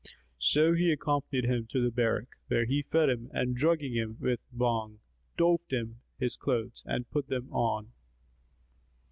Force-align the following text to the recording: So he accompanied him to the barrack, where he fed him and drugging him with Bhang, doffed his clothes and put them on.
So 0.39 0.73
he 0.73 0.91
accompanied 0.91 1.45
him 1.45 1.67
to 1.67 1.79
the 1.83 1.91
barrack, 1.91 2.29
where 2.47 2.65
he 2.65 2.81
fed 2.89 3.07
him 3.07 3.29
and 3.35 3.55
drugging 3.55 3.93
him 3.93 4.17
with 4.19 4.39
Bhang, 4.51 4.97
doffed 5.37 5.75
his 6.17 6.37
clothes 6.37 6.81
and 6.87 7.07
put 7.11 7.27
them 7.27 7.53
on. 7.53 7.91